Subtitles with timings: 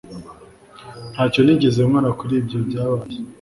[1.13, 3.17] Ntacyo nigeze nkora kuri ibyo byabaye.